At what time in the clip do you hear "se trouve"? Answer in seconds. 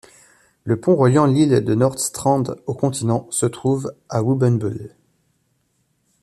3.29-3.93